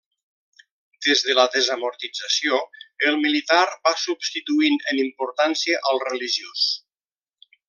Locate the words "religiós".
6.11-6.69